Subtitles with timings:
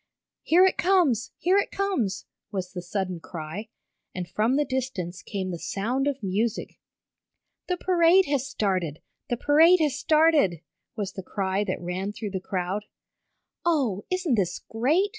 [0.41, 1.29] "Here it comes!
[1.37, 3.69] Here it comes!" was the sudden cry,
[4.15, 6.79] and from the distance came the sound of music.
[7.67, 9.03] "The parade has started!
[9.29, 10.61] The parade has started!"
[10.95, 12.85] was the cry that ran through the crowd.
[13.63, 15.09] "Oh, isn't this great!"